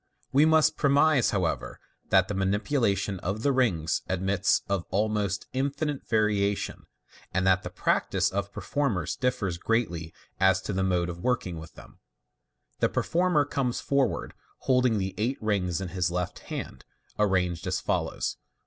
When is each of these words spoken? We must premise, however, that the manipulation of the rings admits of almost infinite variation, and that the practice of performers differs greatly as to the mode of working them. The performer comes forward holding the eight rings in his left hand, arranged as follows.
We 0.31 0.47
must 0.47 0.77
premise, 0.77 1.29
however, 1.29 1.79
that 2.09 2.27
the 2.27 2.33
manipulation 2.33 3.19
of 3.19 3.43
the 3.43 3.51
rings 3.51 4.01
admits 4.09 4.63
of 4.67 4.83
almost 4.89 5.45
infinite 5.53 6.07
variation, 6.09 6.87
and 7.31 7.45
that 7.45 7.61
the 7.61 7.69
practice 7.69 8.31
of 8.31 8.51
performers 8.51 9.15
differs 9.15 9.59
greatly 9.59 10.11
as 10.39 10.59
to 10.63 10.73
the 10.73 10.81
mode 10.81 11.07
of 11.09 11.19
working 11.19 11.61
them. 11.75 11.99
The 12.79 12.89
performer 12.89 13.45
comes 13.45 13.79
forward 13.79 14.33
holding 14.61 14.97
the 14.97 15.13
eight 15.19 15.37
rings 15.39 15.79
in 15.79 15.89
his 15.89 16.09
left 16.09 16.39
hand, 16.49 16.83
arranged 17.19 17.67
as 17.67 17.79
follows. 17.79 18.37